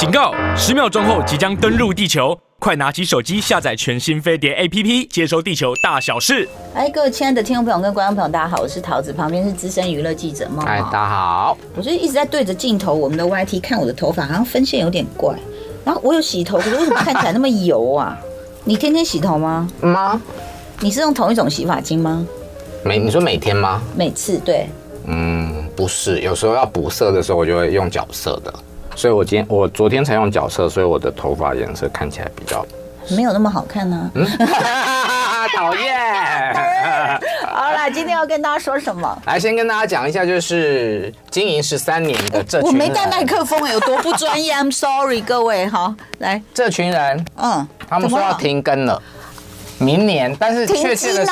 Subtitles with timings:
[0.00, 0.32] 警告！
[0.56, 6.48] 十秒钟后即将登陆地球，快拿起手机下载全新飞碟 APP，接收地球大小事。
[6.72, 10.64] 哎，各位亲爱的听众朋友跟观众朋友，大家好，我是桃子，旁边是资深娱乐记者梦。
[10.64, 11.54] 哎，大家好。
[11.76, 15.38] 我就一直在对着镜头，我们的 YT 看我的头发，好像分线有点怪。
[15.84, 18.18] 然后我有洗头，可是为什么看起来那么油啊？
[18.64, 19.68] 你天天洗头吗？
[19.82, 20.18] 吗？
[20.80, 22.26] 你是用同一种洗发精吗？
[22.82, 23.82] 每你说每天吗？
[23.94, 24.66] 每次对。
[25.04, 28.50] 嗯，不是，有时候要补色的时候，我就会用角色的。
[28.94, 32.64] 所以我今天我昨天才用角色，所以我的头发颜色看起来比较
[33.10, 34.10] 没有那么好看呢、啊。
[34.14, 34.26] 嗯，
[35.56, 35.96] 讨厌。
[37.46, 39.22] 好啦，今天要跟大家说什么？
[39.26, 45.66] 来，先跟大家讲一下，就是经营十三年的这群人，我没带麦克风，有多不专业？I'm sorry，各位。
[45.66, 49.00] 好，来，这群人，嗯，他们说要停更了。
[49.78, 51.24] 明年，但是确切的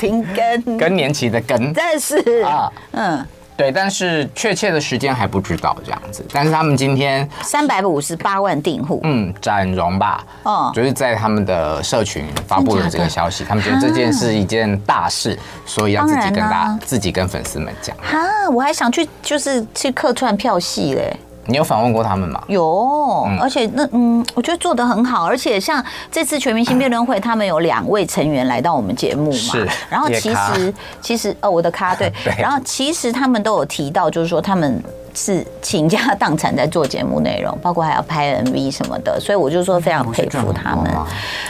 [0.00, 3.24] 停更，更年期的更，但是啊，嗯，
[3.56, 6.24] 对，但是确切的时间还不知道这样子。
[6.32, 17.96] 但是他们今天三百五十八万订户，嗯，展荣吧，哦，就是在他们的社群发布了这个消息，他们觉得这件是一件大事，所以要自己跟大家自己跟粉丝们讲。
[17.98, 21.16] 哈，我还想去，就是去客串票戏嘞。
[21.46, 22.42] 你有访问过他们吗？
[22.46, 29.68] 有，而且那嗯，我觉得做的很好，而且像这次全明星辩论会，他们有两位成员来到我们节目嘛，是。
[29.90, 34.82] 然后 其实其实哦，我的咖对， 然后其实他们都有提到，就是说他们
[35.14, 40.90] 是倾家荡产在做节目内容，包括还要拍 MV 什么的，所以我就说非常佩服他们。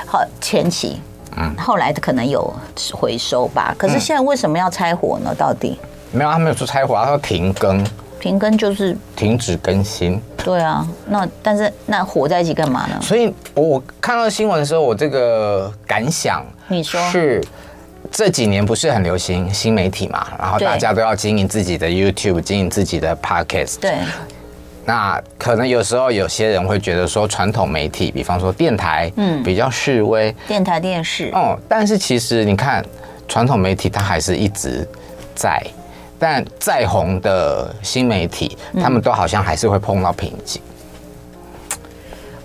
[0.07, 1.01] 好，前期，
[1.37, 2.53] 嗯，后来可能有
[2.93, 5.33] 回收吧，可是现在为什么要拆伙呢？
[5.39, 5.79] 到底？
[6.11, 7.85] 没有，他没有说拆伙，他说停更。
[8.25, 10.19] 停更就是停止更新。
[10.43, 12.99] 对啊，那但是那火在一起干嘛呢？
[13.03, 17.45] 所以我看到新闻的时候，我这个感想，你说是
[18.11, 20.27] 这几年不是很流行新媒体嘛？
[20.39, 23.79] 然后大家都要经营自己的 YouTube，经营自己的 Podcast。
[23.79, 23.99] 对。
[24.87, 30.35] 那可能有时候有些人会觉得说，传统媒体，比方说电台，嗯，比较示威。
[30.49, 31.31] 电台电视。
[31.35, 32.83] 哦，但是其实你看，
[33.29, 34.89] 传统媒体它还是一直
[35.35, 35.63] 在。
[36.27, 40.59] 但再红的新媒体，他们都好像还是会碰到瓶颈。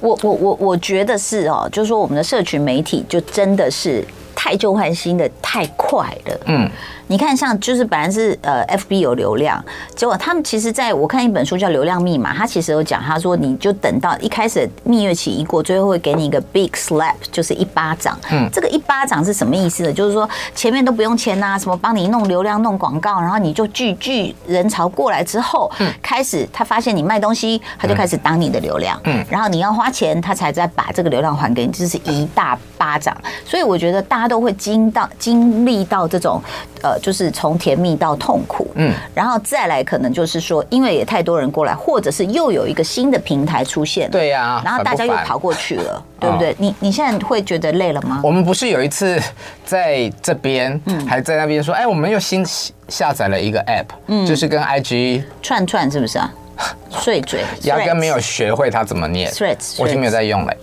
[0.01, 4.03] 我我我我觉得是哦，就是说我们的社群媒体就真的是
[4.39, 6.39] 太旧换新的太快了。
[6.45, 6.69] 嗯。
[7.11, 9.59] 你看，像就是本来是呃，FB 有流量，
[9.95, 18.15] 结果他们其实在我看一本书叫《流量密码》，他其实有讲，他说你就等到一开始蜜月期一过，最后会给你一个 big slap，就是一巴掌。
[18.29, 19.91] 嗯，这个一巴掌是什么意思呢？
[19.91, 33.17] 就是说前面都不用钱呐，什么帮你弄流量、弄广告，然后你就聚聚人潮过来之后，嗯，开始他发现你卖东西，他就开始挡你的流量，嗯，然后你要花钱，他才再把这个流量还给你，就是一大巴掌。
[33.43, 36.39] 所以我觉得大家都会经到经历到这种
[36.83, 36.97] 呃。
[37.01, 46.53] 就是从甜蜜到痛苦，嗯，然后再来可能就是说，因为也太多人过来，或者是又有一个新的平台出现，对呀，然后大家又跑过去了，对不对？
[46.59, 48.19] 你你现在会觉得累了吗？
[48.23, 49.17] 我们不是有一次
[49.65, 52.45] 在这边，嗯，还在那边说，哎，我们又新
[52.89, 56.31] 下载了一个 app，嗯，就是跟 IG 串串，是不是啊？
[56.91, 59.31] 碎嘴，压根没有学会它怎么念
[59.77, 60.53] 我已经没有在用了。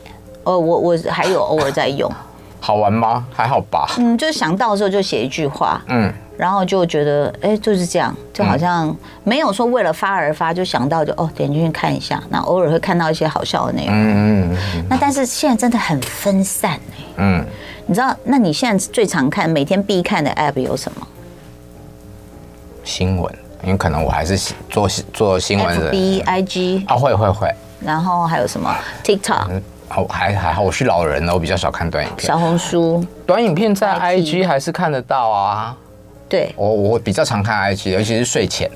[0.44, 2.08] 哦，我我还有偶尔在用，
[2.66, 3.24] 好玩吗？
[3.32, 3.86] 还好吧。
[3.96, 6.12] 嗯，就是想到的时候就写一句话，嗯。
[6.36, 12.20] 然后就觉得，哎，就是这样，就好像没有说为了发而发，就想到就哦，点进去看一下。
[12.28, 13.94] 那偶尔会看到一些好笑的内容。
[13.94, 14.84] 嗯嗯。
[14.90, 17.04] 那但是现在真的很分散哎。
[17.18, 17.46] 嗯。
[17.86, 21.06] 你知道，那你现在最常看、每天必看的 app 有什么？
[22.82, 25.90] 新闻，因为可能我还是做做新闻的。
[25.90, 27.48] B I G 啊，会会会。
[27.80, 29.62] 然后还有什么？TikTok。
[29.94, 32.26] 哦，还还好，我是老人了，我比较少看短影片。
[32.26, 33.04] 小红书。
[33.24, 35.76] 短影片在 I G 还是看得到啊。
[36.28, 38.70] 对，我我比较常看 IG，尤其是睡前。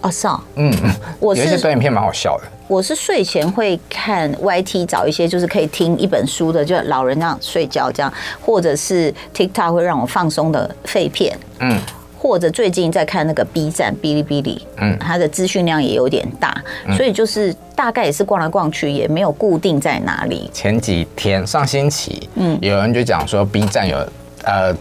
[0.00, 0.72] 哦，是啊，嗯，
[1.20, 2.44] 我是有一些短影片蛮好笑的。
[2.68, 11.78] 我是睡前会看 YT，找一些就是可以听一本书的，就老人那样睡觉这样，或者是 TikTok 会让我放松的废片，嗯，
[12.26, 16.52] 或者最近在看那个 B 站哔哩哔哩，嗯，它的资讯量也有点大，
[16.96, 20.50] 所以就是大概也是逛来逛去，也没有固定在哪里。
[20.52, 23.96] 前几天上星期，嗯，有人就讲说 B 站有
[24.42, 24.74] 呃。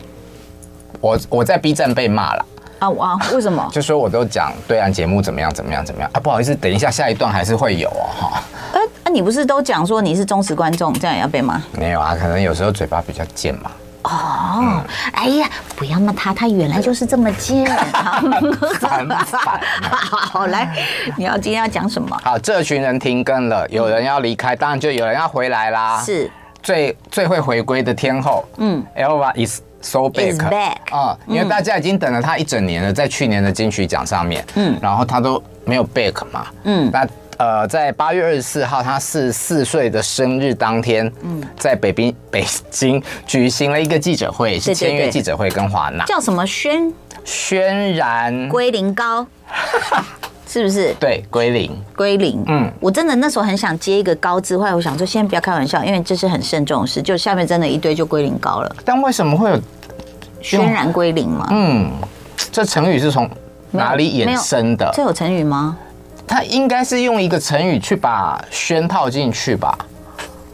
[1.02, 2.46] 我我在 B 站被骂了
[2.80, 3.20] 啊啊！
[3.32, 3.64] 为什么？
[3.72, 6.20] 就说我都讲对岸节目怎么样怎么样怎么样啊？
[6.20, 8.44] 不好意思，等一下下一段还是会有哦哈。
[8.74, 11.62] 哎，那你不是都讲说你是忠实观众，这样也要被骂？
[11.78, 13.70] 没有啊，可能有时候嘴巴比较贱嘛。
[14.06, 14.82] 哦，
[15.14, 17.66] 哎呀，不要骂他，他原来就是这么贱。
[20.32, 20.72] 好，来，
[21.18, 22.18] 你要今天要讲什么？
[22.24, 26.02] 好，这群人停更了，有人要离开，当然就有人要回来啦。
[26.06, 26.30] 是，
[26.62, 29.62] 最最会回归的天后，嗯，Elva is。
[29.82, 30.42] So back
[30.90, 46.92] 啊，因为大家已经等了他一整年了，在去年的金曲奖上面，嗯，然后他都没有 back 嘛，嗯，那呃，在八月二十四号，他四十四岁的生日当天，嗯，在北冰北京举行了一个记者会，是签约记者会跟华纳，叫什么轩
[47.24, 49.26] 轩然龟苓膏。
[50.48, 50.94] 是不是？
[51.00, 52.42] 对，归零，归零。
[52.48, 57.02] 嗯，我真的那时候很想接一个高字，后来我想说，先不要开玩笑，因为这是很慎重的事。
[57.02, 58.76] 就下面真的一堆就归零高了。
[58.86, 59.60] 但为什么会有
[60.42, 61.48] 轩然归零嘛？
[61.50, 61.92] 嗯，
[62.52, 63.30] 这成语是从
[63.72, 64.90] 哪里衍生的？
[64.94, 65.78] 这有成语吗？
[66.28, 69.78] 它应该是用一个成语去把“宣”套进去吧。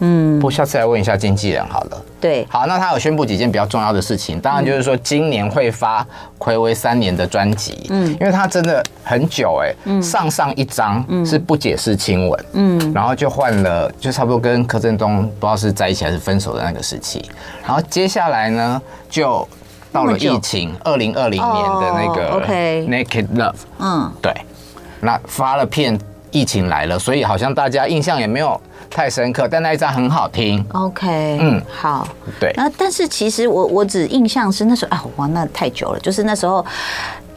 [0.03, 2.01] 嗯，不，下次来问一下经纪人好了。
[2.19, 6.03] 对，好，那他有宣布几件比较重要的事情，当然就是说今年会发
[6.39, 17.23] 暌违三年的专辑，嗯，因为他真的很久哎、欸，嗯，上上一张是不解释亲吻，嗯，然后就换了，就差不多跟柯震东不知道是在一起还是分手的那个时期，
[17.63, 19.47] 然后接下来呢就
[19.91, 22.41] 到了疫情，二零二零年的那个
[22.87, 24.33] Naked Love，嗯，对，
[25.01, 25.99] 那发了片
[26.31, 28.59] 疫情来了，所以好像大家印象也没有。
[28.89, 30.61] 太深刻，但那一张很好听。
[30.73, 32.05] OK，嗯，好，
[32.41, 32.51] 对。
[32.57, 35.99] 那但是其实我我只印象是那时候啊，哇，那太久了。
[36.01, 36.65] 就是那时候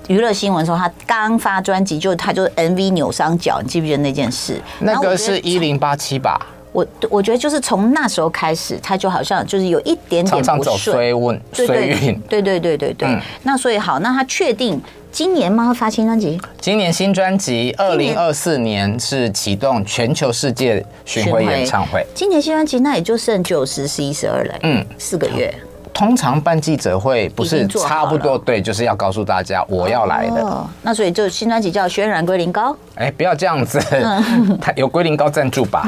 [0.09, 4.61] 娱乐新闻的时候，他刚发专辑，就他就 MV 扭伤脚，你记不记得那件事？
[4.81, 6.45] 那个是一零八七吧？
[6.73, 12.21] 我我觉得就是从那时候开始，他就好像就是有一点点不顺，常常走衰运，衰运。
[12.23, 13.17] 对对对对对。
[13.45, 14.83] 那所以好，那他确定。
[15.15, 15.69] 今年吗？
[15.69, 16.41] 会发新专辑？
[16.61, 22.05] 今年新专辑，二零二四年是启动全球世界巡回演唱会。
[22.13, 24.55] 今年新专辑，那也就剩九十、十一、十二了。
[24.65, 25.55] 嗯，四个月。
[25.93, 30.43] 通常办记者会不是差不多对，就是要告诉大家我要来的。
[30.43, 32.73] 哦、那所以就新专辑叫《轩然龟苓膏》。
[32.97, 33.79] 哎，不要这样子，
[34.61, 35.85] 他有龟苓膏赞助吧？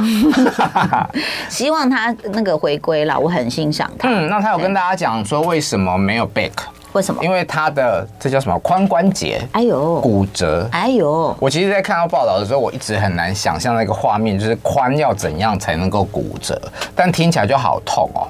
[1.51, 4.09] 希望他那个回归啦，我很欣赏他。
[4.09, 6.53] 嗯，那他有跟大家讲说为什么没有 back？
[6.93, 7.23] 为什么？
[7.23, 9.41] 因为他的这叫什么髋关节？
[9.53, 10.67] 哎呦，骨折！
[10.73, 16.61] 哎呦，我其实，在看到报道的时候，我一直很难想象那个画面，就是髋要怎样才能够骨折？
[16.95, 18.27] 但听起来就好痛哦。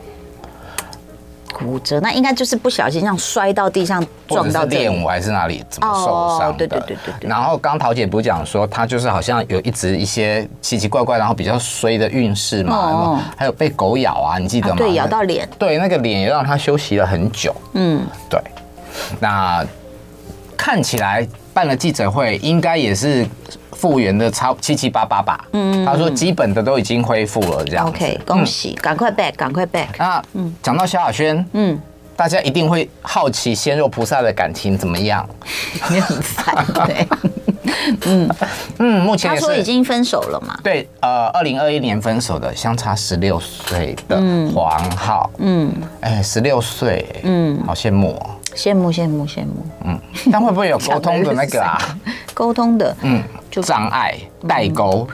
[1.57, 6.59] 骨折，那应该就是不小心这样摔到地上撞到练舞还是哪里怎么受伤的？
[6.59, 7.29] 对对对对对。
[7.29, 14.77] 然后刚桃姐不是讲说，她就是好像有一直一些奇奇怪怪，然后比较衰的运势嘛，还有被狗咬啊，你记得吗？
[14.77, 15.49] 对，咬到脸。
[15.59, 17.55] 对，那个脸也让她休息了很久。
[17.73, 18.39] 嗯，对。
[19.19, 19.65] 那
[20.57, 21.27] 看起来
[21.57, 23.27] 办了记者会，应该也是
[23.73, 25.43] 复原的超七七八八吧。
[25.55, 27.89] 嗯，他说基本的都已经恢复了，这样。
[27.89, 29.87] OK，恭喜，赶快 back，赶快 back。
[29.99, 31.81] 那嗯，讲到萧亚轩，嗯，
[32.15, 35.27] 大家一定会好奇鲜肉菩萨的感情怎么样？
[35.89, 37.09] 你很烦，对。
[38.07, 38.29] 嗯
[38.79, 40.59] 嗯，目前他说已经分手了嘛？
[40.63, 44.21] 对，呃，二零二一年分手的，相差十六岁的
[44.55, 45.73] 黄浩，嗯，
[46.03, 48.36] 哎，十六岁，嗯，好羡慕哦。
[48.57, 50.01] 羡慕羡慕羡慕，嗯，
[50.33, 51.79] 但会不会有沟通的那个啊？
[52.35, 54.15] 沟通的，嗯，就障碍
[54.49, 55.07] 代沟。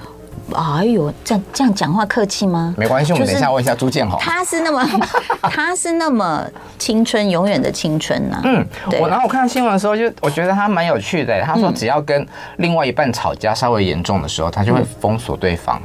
[0.54, 2.74] 哎呦，这样这样讲话客气吗？
[2.76, 4.18] 没关系，我们等一下问一下朱建宏。
[4.20, 4.86] 他是那么，
[5.42, 6.44] 他是那么
[6.78, 8.40] 青春，永远的青春呐。
[8.44, 8.66] 嗯，
[9.00, 11.40] 我然后我看到新闻的时候，就我觉得他蛮有趣的。
[11.42, 12.26] 他说，只要跟
[12.58, 15.80] 另外一半吵架稍微严重的时候，他就会封锁对方。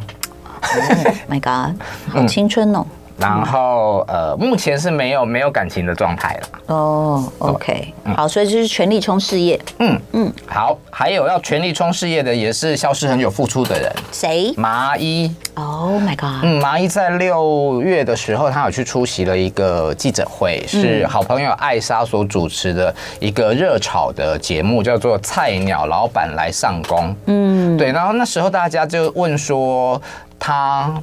[1.29, 1.79] My God，
[2.11, 2.85] 好青春哦。
[3.17, 6.47] 然后呃，目前是没有没有感情的状态了。
[6.67, 9.59] 哦，OK，好，所以就是全力冲事业。
[9.79, 13.91] 嗯嗯，好，还有要全力冲事业的也是消失很久付出的人。
[14.11, 14.53] 谁？
[14.55, 15.33] 麻衣。
[15.55, 16.43] Oh my god。
[16.43, 27.09] 嗯，麻衣在六月的时候，他有去出席了一个记者会，是好朋友艾莎所主持的一个热炒的节目，叫做《菜鸟老板来上工》。
[27.25, 29.99] 嗯，对，然后那时候大家就问说
[30.37, 30.93] 他。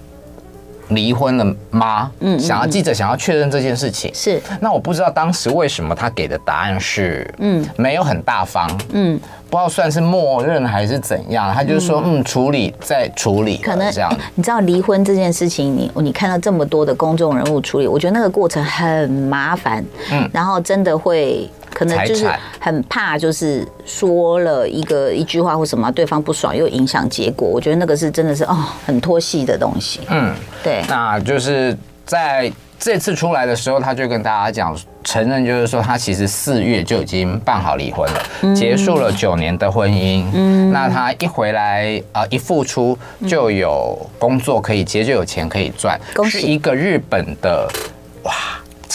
[0.88, 2.11] 离婚了吗？
[2.21, 4.41] 嗯，想要记者想要确认这件事情是。
[4.61, 9.19] 那我不知道当时为什么他给的答案是嗯，没有很大方，嗯，
[9.50, 11.55] 不知道算是默认还是怎样。
[11.55, 14.11] 他就是说嗯，处理再处理，可能这样。
[14.35, 21.50] 你知道离婚这件事情，你你看到这么多的公众人物处理，我觉得那个过程很麻烦，嗯，然后真的会。
[21.75, 22.26] 可能就是
[22.61, 27.47] 很怕，就是说了一个一句话或什么，对方不爽又影响结果。
[27.47, 30.00] 我觉得那个是真的是哦，很拖戏的东西。
[30.09, 30.83] 嗯，对。
[30.88, 31.76] 那就是
[32.07, 40.25] 在这次出来的时候，他就跟大家讲，承认就是说他其实四月就已经办好离婚了，结束了九年的婚姻。
[40.35, 45.99] 嗯，那他一回来啊，一复出就有工作可以接，就有钱可以赚。
[46.25, 47.93] 是一个日本的哇。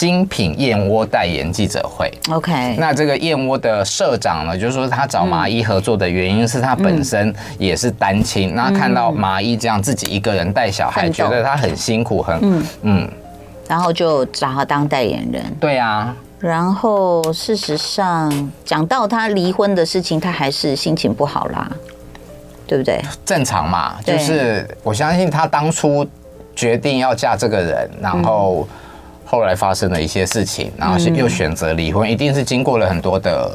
[0.00, 2.74] 精品燕窝代言记者会，OK。
[2.78, 13.10] 那这个燕窝的社长呢，就是说他找麻衣合作的原因是他本身也是单亲，那看到麻衣这样自己一个人带小孩，觉得他很辛苦，很嗯嗯，
[13.68, 15.44] 然后就找他当代言人。
[15.60, 21.70] 对啊，然后事实上讲到他离婚的事情，他还是心情不好啦。
[22.66, 23.02] 对不对？
[23.26, 26.06] 正常嘛，就是我相信他当初
[26.56, 28.66] 决定要嫁这个人，然后
[29.30, 33.48] 后来发生了一些事情，然后是又选择离婚，一定是经过了很多的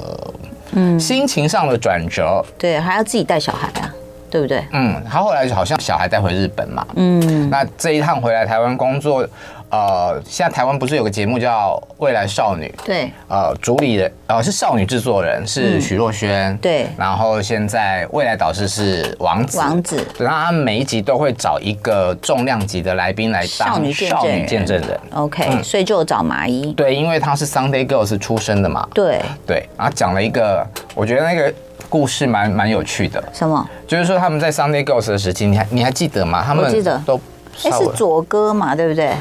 [0.71, 2.41] 嗯心情上的转折。
[2.57, 3.93] 对，还要自己带小孩啊，
[4.29, 4.63] 对不对？
[4.71, 9.27] 嗯，他后来好像小孩带回日本嘛，嗯，那这一趟回来台湾工作。
[9.69, 12.73] 呃，现在台湾不是有个节目叫《未来少女》？
[12.85, 13.11] 对。
[13.27, 16.57] 呃，主理人呃是少女制作人是许若瑄，嗯。
[16.57, 16.87] 对。
[16.97, 19.57] 然后现在未来导师是王子。
[19.57, 20.05] 王子。
[20.19, 23.79] 然后他每一集都会找一个重量级的来宾来当少
[24.27, 24.99] 女见证人。
[25.13, 26.71] OK，嗯，所以就找麻衣。
[26.73, 28.87] 对，因为他是 Sunday Girls 出身的嘛。
[28.93, 29.21] 对。
[29.45, 29.67] 对。
[29.77, 31.53] 然后讲了一个，我觉得那个
[31.89, 33.21] 故事蛮蛮有趣的。
[33.33, 33.67] 什么？
[33.87, 36.43] 就是说他们在 Sunday Girls 的时期，你还你还记得吗？
[36.45, 37.19] 他们记得都
[37.63, 39.11] 哎是左哥嘛，对不对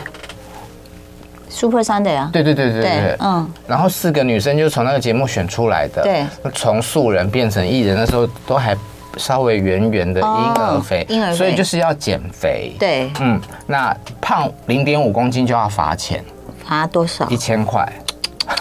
[1.55, 8.77] ？Super Sunday 啊，对对对对对，嗯，然后四个女生就从那个节目选出来的，对，从素人变成艺人的时候都还
[9.17, 16.25] 稍微圆圆的婴儿肥，婴儿肥，所以就是要减肥，对，嗯，那胖零点五公斤就要罚钱，
[16.67, 17.25] 罚多少？
[17.31, 17.89] 一千块，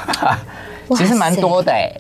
[0.96, 1.92] 其实蛮多的哎，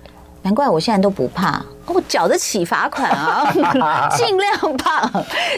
[0.43, 1.59] 难怪我现在都不怕。
[1.85, 5.11] 我缴得起罚款啊， 尽量胖。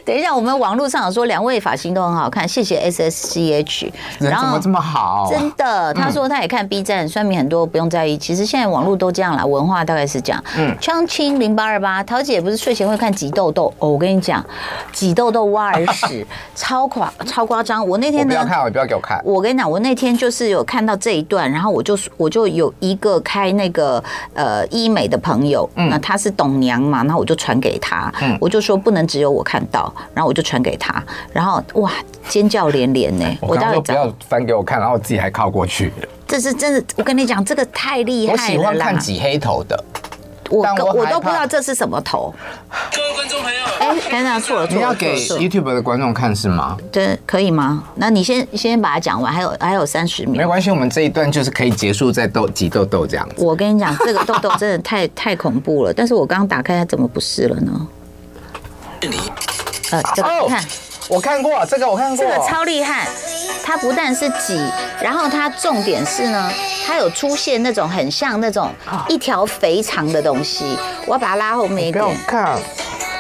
[0.03, 3.94] 等一下，我们网络上有说两位发型都很好看，谢谢 S S C H。
[4.20, 5.29] 人怎么这么好？
[5.29, 8.17] 真的，他说他也看 B 站，酸民很多，不用在意。
[8.17, 10.44] 其实现在网络都这样啦，文化大概是这样。
[10.58, 13.89] 嗯，昌青零八二八，桃姐不是睡前会看挤痘痘哦。
[13.89, 14.44] 我跟你讲，
[14.91, 17.88] 挤痘痘挖耳屎， 超夸超夸张。
[17.88, 19.22] 我那天呢，不要看，我不要给我看。
[19.24, 24.03] 我跟你讲，我那天就是有看到这一段，然后我就我就有一个开那个
[24.34, 26.14] 呃医美的朋友，那他。
[26.15, 31.03] 他是董娘嘛，然后我就传给他，嗯、我就说不能只有我看到，然后我就传给他，
[31.34, 31.91] 然后哇，
[32.29, 33.25] 尖叫连连呢！
[33.41, 35.91] 我刚刚说不要翻给我看，然后我自己还靠过去。
[36.25, 38.41] 这是真的，我跟你讲，这个太厉害了。
[38.41, 39.84] 我喜欢看挤黑头的。
[40.50, 42.34] 我我，我都不知道这是什么头。
[43.86, 44.77] 哎，刚才错了错了。
[44.77, 46.77] 你要给 YouTube 的观众看是吗？
[46.92, 47.84] 对，可以吗？
[47.96, 50.42] 那你先先把它讲完，还有还有三十秒。
[50.42, 53.36] 没关系，我们这一段就是可以结束在痘挤痘痘这样子。
[53.44, 55.94] 我跟你讲，这个痘痘真的太太恐怖了。
[55.94, 57.88] 但是我刚刚打开它怎么不是了呢？
[59.01, 59.18] 是你。
[59.92, 60.63] 呃，这个你看。
[61.08, 63.08] 我看过这个，我看过这个超厉害。
[63.63, 64.60] 它不但是挤，
[65.00, 66.51] 然后它重点是呢，
[66.86, 68.72] 它有出现那种很像那种
[69.08, 70.65] 一条肥肠的东西。
[71.06, 72.04] 我要把它拉后面一点。
[72.04, 72.58] 不要看，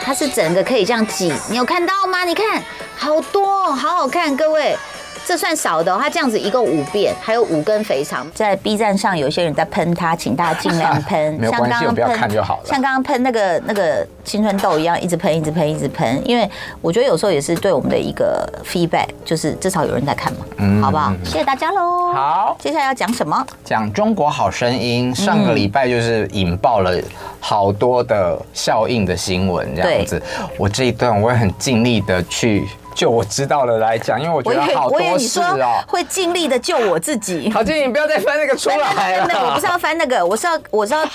[0.05, 1.33] 它是整个可以这样挤。
[1.49, 2.23] 你有看到吗？
[2.23, 2.63] 你看，
[2.95, 4.77] 好多，好好看，各位。
[5.25, 8.29] 这算少的，他这样子一共五遍，还有五根肥肠。
[8.33, 12.63] 在 B 站上有些人在喷他，请大家尽量 喷，没有关系，我不要看就好了。
[12.65, 16.21] 像刚刚喷那个那个青春痘一样，一直喷，一直喷，一直喷。
[16.23, 16.47] 因为
[16.79, 21.11] 我觉得有时候也是对我们的一个 feedback，就是至少有人在看嘛，嗯，好不好？
[21.23, 22.13] 谢谢大家喽。
[22.13, 23.45] 好，接下来要讲什么？
[23.63, 25.13] 讲《中国好声音》。
[25.17, 27.01] 上个礼拜就是引爆了
[27.39, 30.21] 好多的效应的新闻，这样子。
[30.59, 32.67] 我这一段我也很尽力的去。
[32.95, 37.51] 就我知道的来讲，因为我觉得好多事哦，会尽力的救我自己。
[37.51, 39.27] 好静，你不要再翻那个出来了。
[39.45, 41.05] 我不是要翻那个，我是要我是要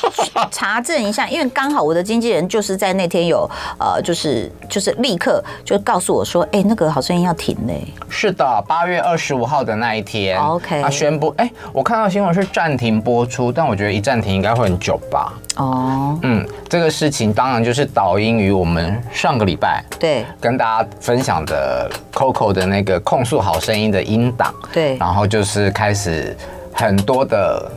[0.50, 7.82] 查证一下，因为刚好我的经纪人就是在那天有呃，就是就是立刻就告诉我说，哎，那个好声音要停嘞。
[8.10, 15.32] 是的，八月二十五号的那一天，OK，他宣布，哎，我看到新闻是暂停播出，但我觉得一暂停应该会很久吧。
[15.56, 26.36] 哦，嗯，这个事情当然就是导因于我们上个礼拜对跟大家分享的 Coco 的那个控诉好声音的音档，对，然后就是开始
[26.72, 27.70] 很多的。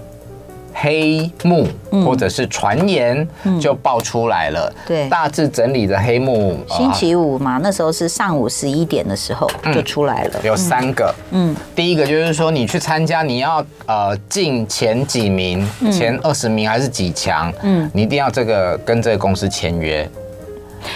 [0.74, 1.68] 黑幕
[2.04, 3.28] 或者是传言
[3.62, 4.74] 就爆出来了。
[4.88, 10.40] 对，大致整理的黑幕，星期五嘛，那时候是上午十一点的时候就出来了。
[10.44, 20.10] 有三个，嗯，第一个就是说你去参加，你要呃进前几名，前二十名还是几强，嗯，你一定要这个跟这个公司签约。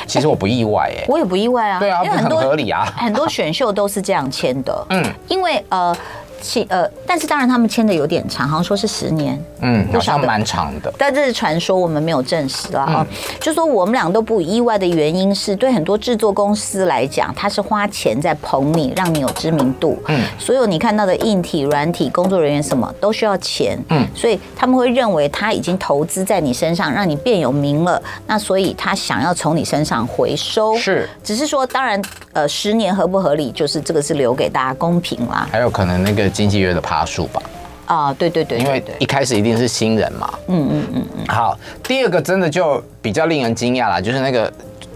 [0.05, 5.95] 其实我不意外，哎，我也不意外啊，对啊，因为很合理啊，很多选秀都是这样签的， 嗯，因为呃。
[6.41, 10.93] 签呃，但是当然他们签的有点长，好像说是十年，嗯，好像蛮长的。
[10.97, 13.05] 但这是传说，我们没有证实了哈。
[13.39, 19.97] 就说我们俩都不意外的原因是，对很多制作公司来讲，他是花钱在捧你，让你有知名度。
[20.07, 23.77] 嗯，所有你看到的硬体、软体、工作人员什么都需要钱。
[23.89, 28.01] 嗯，所以他们会认为他已经投资在你身上，让你变有名了。
[28.25, 30.77] 那所以他想要从你身上回收。
[30.77, 32.01] 是，只是说当然，
[32.37, 35.49] 呃，十年合不合理，就是这个是留给大家公平啦。
[35.51, 36.29] 还有可能那个。
[36.29, 37.41] 经纪约的趴数吧，
[37.87, 41.25] 啊，对对对，因为一开始一定是新人嘛，嗯嗯嗯嗯。
[41.27, 44.53] 好，第二个真的就比较令人惊讶啦，就是那个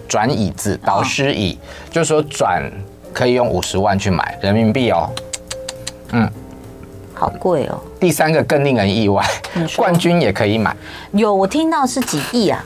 [0.07, 1.57] 转椅子导师椅，
[1.89, 2.69] 就是说转
[3.11, 5.09] 可以用五十万去买人民币哦，
[6.11, 6.29] 嗯，
[7.15, 7.81] 好贵哦。
[7.99, 9.25] 第三个更令人意外，
[9.75, 10.75] 冠军也可以买，
[11.13, 12.63] 有我听到是几亿啊？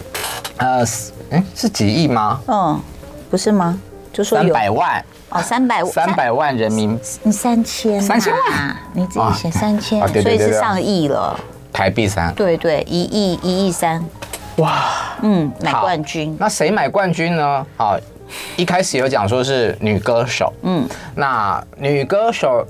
[0.58, 0.84] 呃，
[1.30, 2.42] 哎，是几亿吗？
[2.48, 2.82] 嗯，
[3.30, 3.80] 不是吗？
[4.16, 5.04] 就说三百万。
[5.30, 11.38] 哦，三百三百万人民，你三千三千万，你自己写三千，哦、所以是上亿了，
[11.74, 14.02] 台币三，对对，一亿一亿三，
[14.58, 14.86] 哇，
[15.24, 17.66] 嗯，买冠军，那谁买冠军呢？
[17.76, 17.98] 啊，
[18.56, 22.66] 一开始有讲说是女歌手，嗯，那女歌手，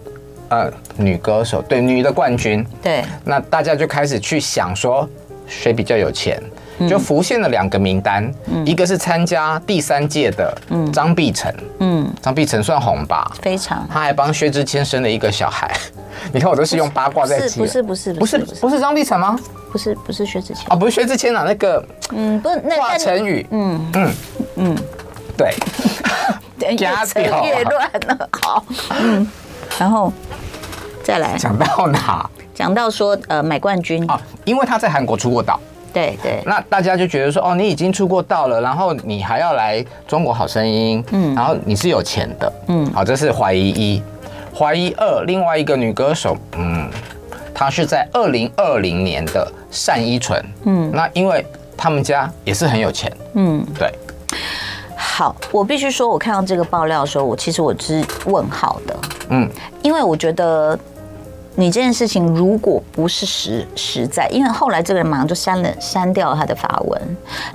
[0.49, 5.07] 呃，女歌手对女的冠军，对，那大家就开始去想说
[5.45, 6.41] 谁比较有钱。
[6.89, 10.55] 就浮现了两个名单，嗯、一个是参加第三届的
[10.91, 15.71] 张碧晨，嗯，张碧晨算红吧，非常，他还帮薛之谦生了一个小孩，
[16.33, 19.39] 你看我都是用八卦在记，不是不是不是不是不是张碧晨吗？
[19.71, 20.69] 不是不是薛之谦。
[20.69, 24.13] 啊，不是薛之谦啊，那个嗯不是那华晨宇，嗯嗯。
[24.57, 24.75] 嗯，
[25.37, 25.53] 对，
[26.71, 28.65] 越扯越乱了，好，
[29.01, 29.27] 嗯，
[29.77, 30.13] 然后
[31.03, 31.35] 再来。
[31.37, 32.29] 讲到哪？
[32.53, 34.09] 讲到说呃买冠军。
[34.09, 35.59] 啊，因为他在韩国出过道。
[35.95, 44.03] 对对，那大家就觉得说，哦，你已经出过道了，然后你还要来中国好声音，嗯，然后你是有钱的，嗯，好，这是怀疑一，
[44.53, 46.89] 怀疑二，另外一个女歌手，嗯，
[47.53, 49.49] 她是在二零二零年的
[49.87, 51.45] 单依纯，嗯，那因为
[51.77, 53.89] 他们家也是很有钱，嗯，对。
[54.97, 58.99] 好，我必须说，我看到这个爆料的时候，我其实我是问号的，
[59.29, 59.49] 嗯，
[59.81, 60.77] 因为我觉得。
[61.57, 67.01] 你这件事情如果不是实实在，因为后来这个人马上就删了删掉了他的发文。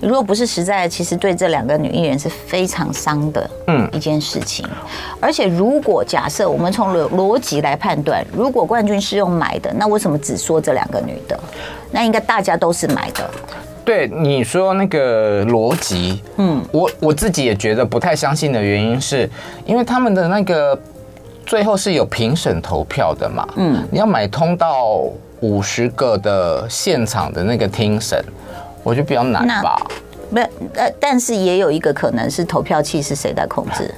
[0.00, 4.66] 如果不是实在，其实对这两个女艺人是非常伤的，嗯，一件事情。
[5.20, 11.38] 而且如果假设我们从逻逻辑来判断，如果冠军是用买的，那为什么只说这两个女的？
[11.90, 13.30] 那应该大家都是买的。
[13.84, 19.28] 对你说那个逻辑，嗯，我我自己也觉得不太相信的原因是，
[19.66, 20.80] 因为他们的那个。
[21.46, 23.46] 最后是有评审投票的嘛？
[23.56, 25.02] 嗯，你要买通到
[25.40, 28.22] 五十个的现场的那个听审，
[28.82, 29.80] 我觉得比较难吧？
[30.30, 33.92] 不是，呃，但是也有一个可能是投票器是谁在控制？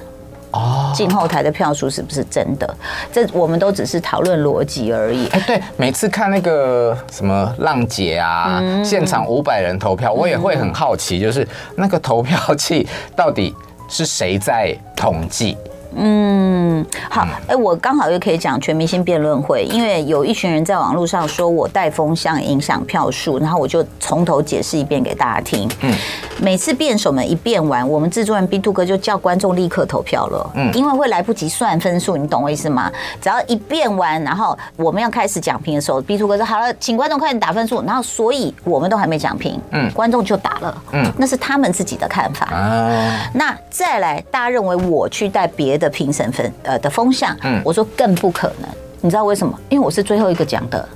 [0.53, 2.77] 哦，进后台的票数是不是真的？
[3.11, 5.27] 这我们都只是讨论逻辑而已。
[5.29, 13.55] 哎，对，每次看那个什么浪姐啊，嗯、现场五百人投票，我也会很好奇，就是那个投票器到底
[13.89, 15.57] 是谁在统计？
[15.97, 25.71] 嗯，好，哎，我刚好又可以讲全明星辩论会，因为有一群人在网络上说我带风向影响票数，然后我就从头解释一遍给大家听。
[25.81, 25.95] 嗯，
[26.41, 30.51] 每次辩手们一辩完，我们制作人 B 兔哥就叫观众立刻投票了。
[30.55, 32.91] 嗯，因为会来不及算分数，你懂我意思吗？
[33.21, 37.83] 只要一辩完，然后我们要开始讲评的时候，B 兔哥说好了，请观众快点打分数。
[37.83, 40.83] 然后所以我们都还没讲评，嗯，观众就打了。
[40.93, 42.47] 嗯，那是他们自己的看法。
[42.47, 45.93] 啊，那再来，大家认为我去带别的。
[45.93, 48.69] 评审分呃的风向，嗯，我说更不可能，
[49.03, 49.53] 你知道为什么？
[49.69, 50.89] 因为我是最后一个讲的，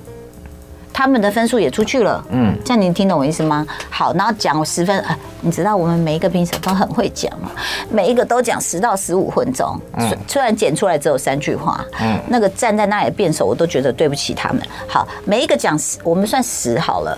[0.91, 3.67] 他们的分数也出去了，嗯，这样你听懂我意思吗？
[3.91, 7.51] 好，然后讲十分，啊，你知道我们每一个评审都很会讲嘛，
[7.91, 14.63] 每一个都讲十到十五分钟，嗯虽然剪出来只有三句话，嗯，那个站在那里辩手，我都觉得对不起他们。
[14.89, 17.17] 好，每一个讲十，我们算十好了，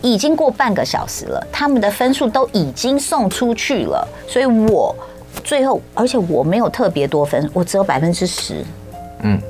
[0.00, 4.96] 已经过半个小时了，他们的分数都已经送出去了，所以我。
[5.44, 8.64] 最后，而且我没有特别多分，我只有百分之十。
[9.22, 9.40] 嗯，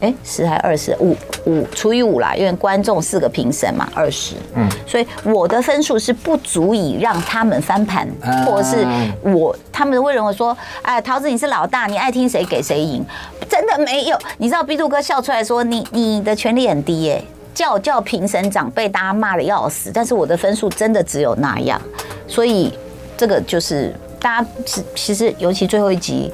[0.00, 4.34] 哎，十还二十五五除以五啦，因为观众四个评审嘛，二十。
[4.54, 8.08] 嗯，所以我的分数是不足以让他们翻盘，
[8.44, 8.86] 或者是
[9.22, 13.04] 我他们会认为说，哎，桃子你是老大，你爱听谁给谁赢，
[13.48, 14.18] 真的没有。
[14.38, 21.80] 你知道 B 兔哥笑出来说，你你的权力很低耶，叫叫评审长被大家骂的要死，但是我的分数真的只有那样，
[22.28, 22.72] 所以
[23.16, 23.94] 这个就是。
[24.20, 26.32] 大家是其实，尤其最后一集，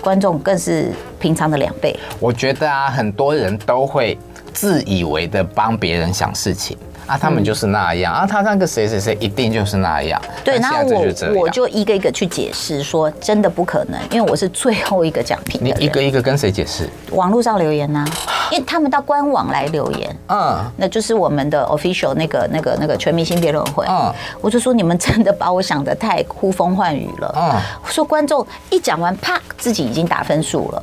[0.00, 1.98] 观众更是平常的两倍。
[2.18, 4.18] 我觉得啊，很多人都会
[4.52, 6.76] 自以为的帮别人想事情。
[7.10, 10.20] 啊，他们就是那样啊，他那个谁谁谁一定就是那样。
[10.44, 15.76] 对，然后我我就一个一个去解释，说真的不可能，因为我是最后一个讲评的。
[15.76, 16.88] 你一个一个跟谁解释？
[17.10, 18.04] 网络上留言呐，
[18.52, 30.82] 因为他们到官网来留言，嗯，那就是我们的 official 那个那个那个全明星辩论会，嗯，我就说你们真的把我想得太呼风唤雨了，嗯，我说观众一讲完，啪，自己已经打分数了。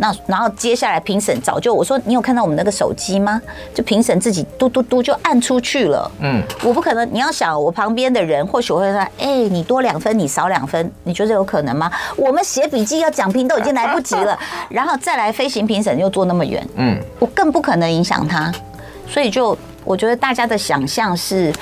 [0.00, 3.40] 那然后接下来评审早就我说，你有看到我们那个手机吗？
[3.74, 6.10] 就评审自己嘟嘟嘟就按出去了。
[6.20, 7.06] 嗯，我不可能。
[7.12, 14.38] 你要想我旁边的人，或许会说：“哎，你多两分，你少两分，你觉得有可能吗？”我们写笔记要讲评都已经来不及了，
[14.70, 16.64] 然后再来飞行评审又坐那么远。
[16.76, 18.52] 嗯，我更不可能影响他，
[19.08, 21.52] 所以就我觉得大家的想象是，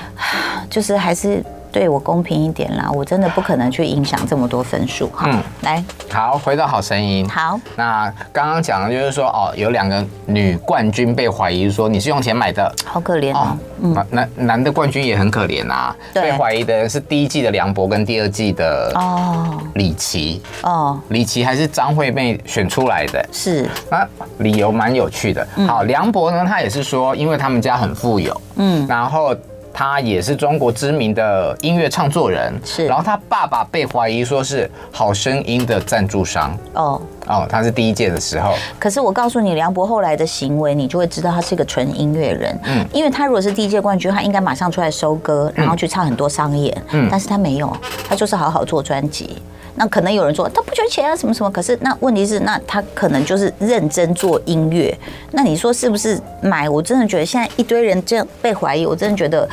[0.68, 5.08] 就是还是对我公平一点啦，我真的不可能去影响这么多分数。
[5.08, 7.28] 哈，嗯，来，好，回到好声音。
[7.28, 13.56] 好，那刚刚讲的就是说，哦，有两个女冠军被怀疑说你是用钱买的，好可怜哦。
[13.82, 15.96] 嗯，男男的冠军也很可怜啊。
[16.12, 23.24] 被怀疑的人是第一季的梁博跟第二季的哦李琦哦，李琦还是张惠妹选出来的。
[23.32, 24.06] 是，那
[24.38, 25.46] 理由蛮有趣的。
[25.66, 29.34] 好，梁博呢，他也是说，因为他们家很富有，嗯，然后。
[29.72, 32.86] 他也是中国知名的音乐唱作人，是。
[32.86, 36.56] 然后他爸爸被怀疑说是好声音的赞助商。
[36.74, 38.54] 哦哦，他是第一届的时候。
[38.78, 42.58] 可是我告诉你，梁博后来的行为，你就会知道他是一个纯音乐人。
[42.64, 46.76] 嗯，因为他如果是第一届冠军，他应该马上出来收歌，然后去唱很多商演。
[46.90, 47.74] 嗯，但是他没有，
[48.08, 49.38] 他就是好好做专辑。
[49.76, 51.50] 那可能有人说他不缺钱啊，什么什么。
[51.50, 54.96] 可是那问题是，那他可能就是认真做音乐。
[55.32, 56.68] 那你说是不是买？
[56.68, 59.48] 我真的觉得现在一堆人这样被怀疑，我真的觉得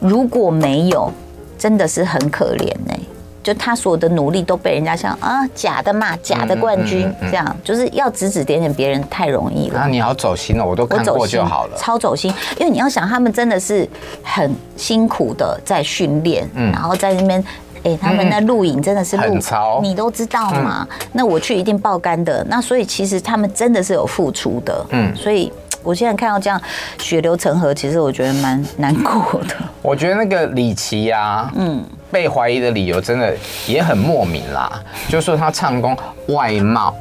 [0.00, 1.12] 如果没有，
[1.56, 2.94] 真的是很可怜呢。
[3.40, 9.80] 就他所有的努力都被人家像啊假的嘛，假的冠军这样，就是要指指点点别人太容易了。
[9.80, 11.76] 那你好走心了，我都看过就好了。
[11.78, 13.88] 超走心，因为你要想他们真的是
[14.22, 17.42] 很辛苦的在训练，然后在那边。
[17.84, 19.38] 哎，他们那录影真的是录，
[19.82, 20.86] 你都知道嘛？
[21.12, 22.44] 那我去一定爆肝的。
[22.48, 24.86] 那所以其实他们真的是有付出的。
[24.90, 26.60] 嗯，所以我现在看到这样
[26.98, 29.54] 血流成河，其实我觉得蛮难过的。
[29.82, 33.34] 我觉得那个李琦呀，嗯，被怀疑的理由真的
[33.66, 35.96] 也很莫名啦，就说他唱功
[36.28, 36.94] 外貌。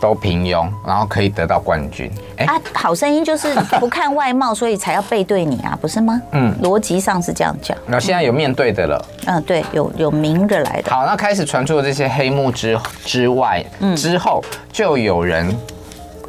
[0.00, 2.10] 都平庸，然后可以得到冠军。
[2.36, 6.20] 哎，啊，好声音就是不看外貌，所以才要背对你啊，不是吗？
[6.32, 7.76] 嗯，逻辑上是这样讲。
[7.86, 9.04] 那现在有面对的了。
[9.26, 10.90] 嗯，对，有有明着来的。
[10.90, 15.54] 好，那开始传出的这些黑幕之之外，嗯，之后就有人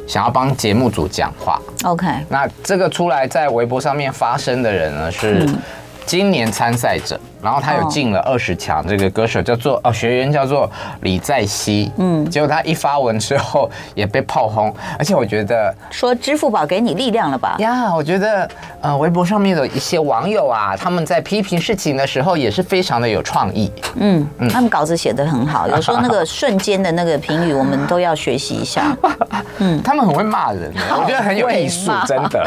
[0.06, 1.60] 想要帮节目组讲话。
[1.84, 5.48] OK，那这个出来在微博上面发声的人呢是。
[6.06, 10.70] 今年参赛者，然后他有进了二十强，这个歌手叫做哦，学员叫做
[11.02, 17.56] 李在熙，嗯，结果他一发文之后也被炮轰，而且我觉得说支付宝给你力量了吧？
[17.58, 18.48] 呀，我觉得
[18.80, 28.96] 呃，微博上面的一些网友啊，他们在批评事情的时候也是非常的有创意，嗯嗯，他们稿子写得很好， 有时候那个瞬间的那个评语，我们都要学习一下，
[29.58, 32.46] 嗯，他们很会骂人，我觉得很有艺术，真的。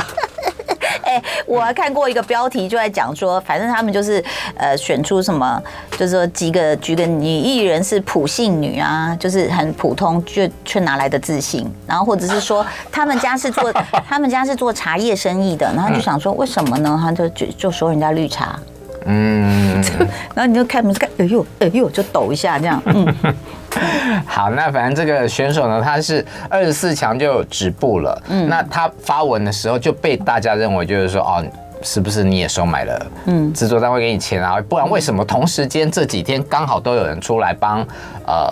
[1.13, 4.23] 哎， 我还看过一个标题，就在讲说，反正他们就是
[4.56, 11.71] 呃选出什么，就是说几个举个女艺人是普信女啊，就是很普通，却却哪来的自信？
[11.88, 13.71] 然后或者是说他们家是做
[14.08, 16.99] 他们家是做茶叶生意的，然后就想说为什么呢？
[17.02, 18.60] 他就就就说人家绿茶。
[19.06, 19.84] 嗯，
[20.34, 22.82] 然后你就开门看，哎呦，哎呦，就抖一下这样。
[22.86, 23.15] 嗯，
[24.25, 28.23] 好，那反正这个选手呢，他是二十四强就止步了。
[28.29, 31.43] 嗯，那他发文的时候就被大家认为就是说，哦，
[31.81, 33.05] 是不是你也收买了？
[33.25, 34.62] 嗯，制作单位给你钱啊？
[34.67, 37.81] 不然为什么同时间这几天刚好都有人出来帮
[38.25, 38.47] 呃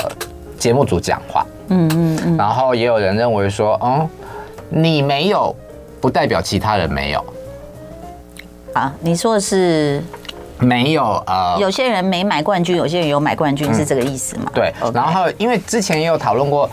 [0.58, 1.46] 节目组讲话？
[1.70, 2.38] 嗯嗯嗯。
[2.38, 4.10] 然后也有人认为说，哦，
[4.70, 5.56] 你没有，
[6.00, 7.26] 不代表其他人没有。
[8.74, 10.02] 啊，你说的是？
[10.62, 14.52] 没有呃，有些人没买冠军，有些人有买冠军，是这个意思吗？
[14.54, 14.72] 对。
[14.94, 16.70] 然后因为之前也有讨论过，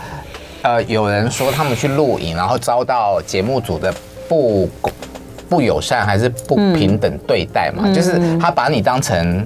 [0.61, 3.93] 呃，有人说他们去录影，然后遭到节目组的
[4.27, 4.69] 不
[5.49, 9.45] 不友善还是不平等对待嘛，就是他把你当成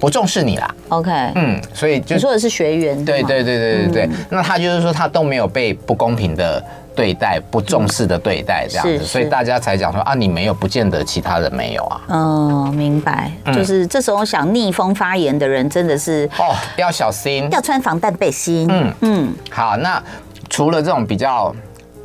[0.00, 0.74] 不重视你啦。
[0.88, 4.10] OK，嗯，所以就你说的是学员，对对对对对对。
[4.30, 6.62] 那他就是说他都没有被不公平的。
[6.96, 12.00] 对待不重视的对待这样子，所以大家才讲说啊，你没有，不见得其他人没有啊。
[12.08, 13.30] 嗯，明白。
[13.54, 18.66] 就是这时候想逆风发言的人，真的是哦，要小心，要穿防弹背心。
[18.70, 19.34] 嗯嗯。
[19.50, 20.02] 好，那
[20.48, 21.54] 除了这种比较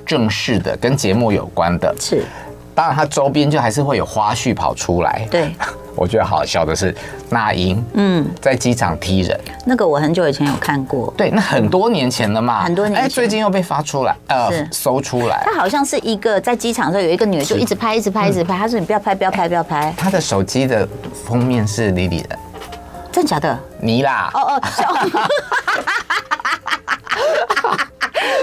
[0.06, 2.24] 正式的跟节目有关的，是，
[2.82, 5.28] 当然它周边就还是会有花絮跑出来。
[5.30, 5.54] 对。
[5.96, 6.96] 我觉得好笑的是，
[7.30, 20.88] 那英嗯，在机场踢人，那个我很久以前有看过，对，那很多年前了嘛，很多年前，哎，最近又被发出来，呃，搜出来，他好像是一个在机场的时候有一个女的就一直拍，一直拍，一直拍，他说你不要拍，不要拍，不要拍，他的手机的
[21.26, 22.40] 封面是李李的，
[23.12, 23.60] 真假的？
[23.80, 24.62] 你啦，哦哦。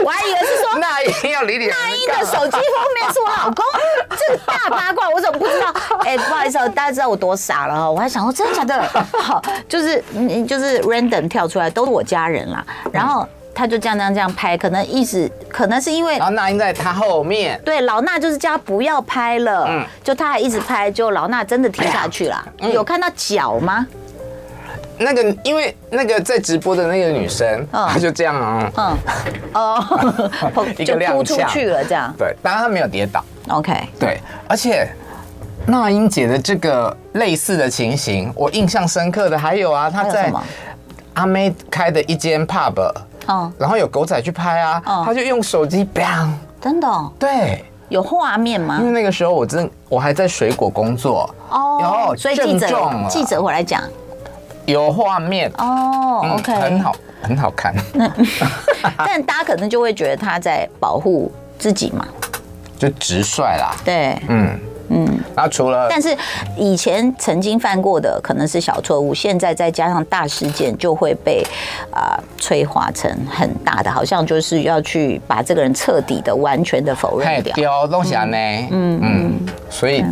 [0.04, 3.64] 我还以为是说那英要理你，那英的手机封面是我老公，
[4.10, 5.72] 这个大八卦我怎么不知道？
[6.04, 8.82] 哎，不好意思，大家知道我多傻了哈，我还想说真的假的？
[9.22, 10.02] 好，就是
[10.46, 23.86] 就是 random 跳出来都是我家人啦，然后他就这样这样这样拍，可能一直可能是因为，然后那英在他后面，对，老衲就是叫他不要拍了，嗯，就他还一直拍，就老衲真的停下去了，有看到脚吗？
[24.98, 28.96] 那个，因为那个在直播的那个女生，她就这样啊，嗯，
[29.54, 29.84] 哦，
[30.84, 32.12] 就扑出去了，这样。
[32.18, 33.24] 对，当然她没有跌倒。
[33.48, 33.72] OK。
[33.98, 34.88] 对，而且
[35.66, 40.32] 那英姐的这个类似的情形，我印象深刻的还有啊，她在
[41.14, 42.92] 阿妹开的一间 pub，
[43.26, 46.30] 嗯，然后有狗仔去拍啊，嗯、她就用手机 bang，
[46.60, 48.78] 真的，对，有画面吗？
[48.80, 51.34] 因为那个时候我真我还在水果工作。
[51.50, 52.68] 哦，所以记者
[53.08, 53.82] 记者回来讲
[54.72, 55.50] 有画面。
[55.58, 57.74] 哦，OK，很好很好看，
[58.98, 62.06] 但大家可能就会觉得他在保护自己嘛，
[62.78, 64.58] 就直率啦，对，嗯。
[64.90, 66.16] 嗯，然后除了，但是
[66.56, 71.46] 以前曾经犯过的可能是小错误，现在再加上大事件，就会被
[71.90, 77.54] 啊、呃、催化成很大的，好像就是要去把这个人彻底的、完全的否认掉。
[77.54, 78.36] 丢东西呢？
[78.70, 80.02] 嗯嗯，所以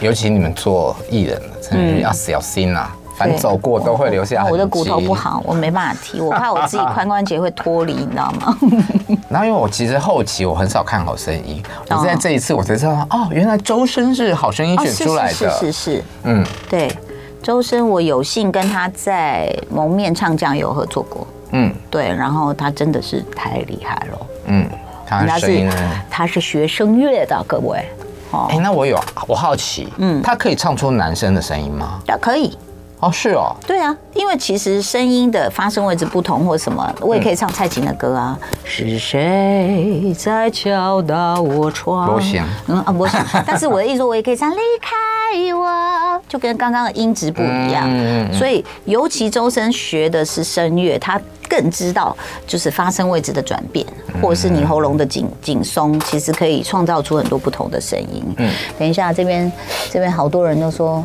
[0.00, 2.96] 尤其你们做艺人，真的要小心呐、啊。
[3.16, 4.44] 反正走过都会留下。
[4.46, 8.56] 我的骨头不好，我没办法踢，我怕我自己 髋关节会脱离，你知道吗？
[9.28, 15.32] 然后因为我其实后期我很少看好声音，我在这一次我才知道哦，原来周深是好声音选出来的。
[15.32, 16.94] 是是是，嗯，对，
[17.42, 24.68] 周深我有幸跟他在蒙面唱将有合作过，嗯，对，然后他真的是太厉害了，嗯，
[25.06, 25.70] 他是
[26.10, 27.84] 他是学声乐的，各位。
[28.32, 28.98] 哦，哎，那我有
[29.28, 32.00] 我好奇，嗯，他可以唱出男生的声音吗？
[32.20, 32.58] 可以。
[33.06, 38.36] 哦，是哦，对啊，因为其实声音的发声位置不同或什么，我也可以唱蔡琴的歌啊。
[38.40, 42.12] 嗯、是谁在敲打我窗？
[42.12, 43.24] 我想，嗯啊，我想。
[43.46, 47.84] 但是我的意思说，我也可以唱离开我，就跟刚刚的音质不一样。
[47.86, 53.86] 嗯、所以，尤其周深学的是声乐，他更知道就是发声位置的转变，
[54.20, 58.24] 或者是你喉咙的紧紧松，其实可以创造出很多不同的声音。
[58.38, 59.52] 嗯，等一下，这边
[59.92, 61.04] 这边好多人都说。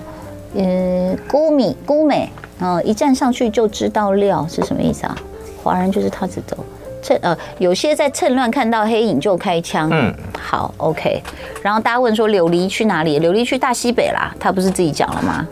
[0.56, 5.18] 呃，姑米姑美，嗯，一站上去就知道料是什么意思啊？
[5.64, 6.58] 华人就是他只走
[7.04, 9.90] 趁呃，有些在趁乱看到黑影就开枪。
[9.92, 11.22] 嗯，好，OK。
[11.64, 13.20] 然后大家问说琉璃去哪里？
[13.20, 15.48] 琉璃去大西北啦，他不是自己讲了吗？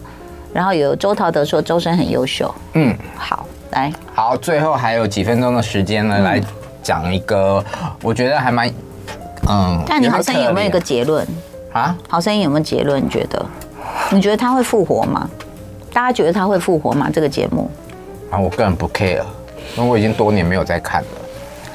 [0.53, 2.53] 然后有周陶德说周深很优秀。
[2.73, 6.41] 嗯，好，来，好，最后还有几分钟的时间呢，嗯、来
[6.83, 7.63] 讲一个
[8.01, 8.67] 我觉得还蛮
[9.47, 11.25] 嗯，但你好声音有没有一个结论
[11.71, 11.95] 啊？
[12.07, 13.03] 好声音有没有结论？
[13.03, 13.45] 你觉得？
[14.11, 15.29] 你觉得他会复活吗？
[15.93, 17.09] 大家觉得他会复活吗？
[17.13, 17.69] 这个节目
[18.31, 19.23] 啊，我个人不 care，
[19.77, 21.07] 因为我已经多年没有在看了。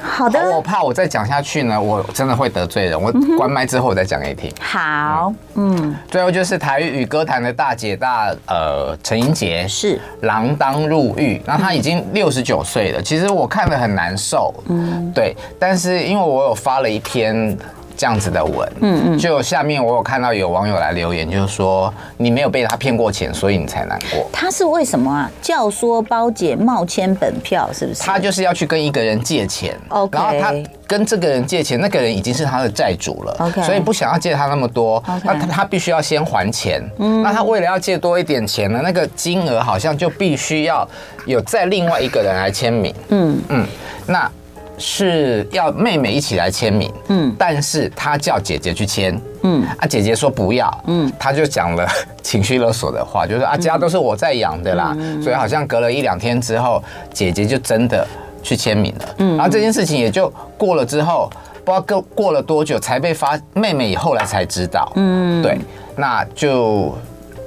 [0.01, 3.01] 好的，我怕我再讲下去呢，我真的会得罪人。
[3.01, 4.51] 我关麦之后我再讲给你听。
[4.61, 13.01] 好，嗯，最后就是台语与歌坛的大姐大，呃，陈英杰是锒铛入狱，那他已经六十九岁了。
[13.01, 17.57] 其实我看的很难受，嗯，对，但是因为我有发了一篇。
[17.97, 24.27] 这样子的文，嗯嗯，就下面我有看到有网友来留言，就是说你没有被他骗过钱，所以你才难过。
[24.31, 25.31] 他是为什么啊？
[25.41, 28.01] 教唆包姐冒签本票，是不是？
[28.03, 40.87] 他就是要去跟一个人借钱，OK，然后他跟这个人借钱，那个人已经是他的债主了，OK，所以不想要借他那么多.那他他必须要先还钱，嗯，那他为了要借多一点钱呢，那个金额好像就必须要
[41.25, 43.65] 有再另外一个人来签名，嗯嗯，
[44.05, 44.29] 那。
[44.77, 51.87] 是要妹妹一起来签名，嗯，但是他叫姐姐去签，嗯，啊，姐姐说不要，嗯，他就讲了
[52.21, 56.83] 情绪勒索的话，就是啊，家都是我在养的啦，嗯，所以好像隔了一两天之后，
[57.13, 58.05] 姐姐就真的
[58.43, 61.29] 去签名了，嗯，然后这件事情也就过了之后，
[61.63, 65.57] 不知道过过了多久才被发，妹妹也后来才知道，嗯，对，
[65.95, 66.93] 那就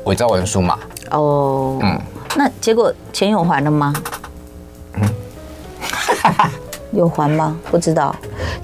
[0.05, 0.79] 伪造文书嘛，
[1.11, 2.01] 哦，嗯，
[2.37, 3.93] 那结果钱有还了吗？
[4.95, 5.03] 嗯，
[5.83, 6.51] 哈哈。
[6.92, 7.59] 有还吗？
[7.70, 8.14] 不知道，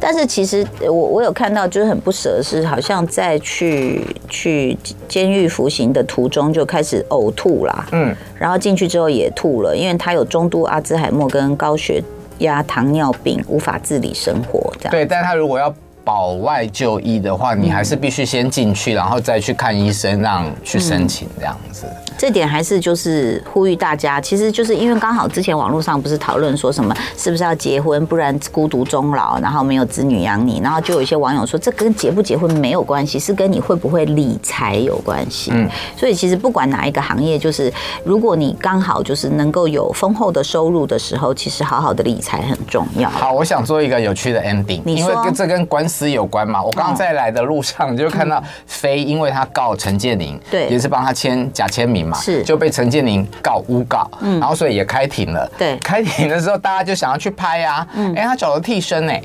[0.00, 4.76] 但是其实我我有看到，就是很不舍是，好像在去去
[5.08, 12.02] 监狱服刑的途中就开始呕吐啦，嗯，然后进去之后也吐了，因为他有中度阿兹海默跟高血
[12.38, 14.90] 压、糖尿病，无法自理生活这样。
[14.90, 15.74] 对，但他如果要。
[16.04, 21.86] 保外就医的话，你还是必须先进去，然后再去看医生，让去申请这样子。
[22.16, 35.50] 这点还是就是呼吁大家，其实就是因为刚好之前网络上不是讨论说什么是不是要结婚，不然孤独终老，然后没有子女养你，然后就有一些网友说这跟结不结婚没有关系，是跟你会不会理财有关系。
[35.52, 37.72] 嗯，所以其实不管哪一个行业，就是
[38.04, 43.10] 如果你刚好就是能够有丰厚的收入的时候，其实好好的理财很重要。
[43.10, 52.42] 好，我想做一个有趣的 ending，因为跟这跟官司有关嘛，我刚刚在来的路上就看到飞，因为他告陈建宁，对，也是帮他签假签名嘛，是。
[52.42, 59.22] 就被陈建宁告诬告，嗯，然后所以也开庭了，对，开庭的时候大家就想要去拍啊，嗯，哎，他找了替身哎，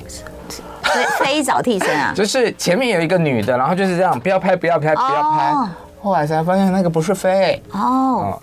[0.84, 5.54] 飞飞找替身啊， 就是前面有一个女的，然后就是这样，不要拍，不要拍，不要拍，
[6.02, 7.62] 后来才发现那个不是飞。
[7.72, 8.38] 哦。